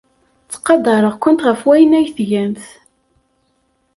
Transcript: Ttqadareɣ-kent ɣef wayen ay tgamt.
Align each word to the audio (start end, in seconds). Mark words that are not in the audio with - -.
Ttqadareɣ-kent 0.45 1.45
ɣef 1.47 1.61
wayen 1.67 1.97
ay 1.99 2.07
tgamt. 2.17 2.63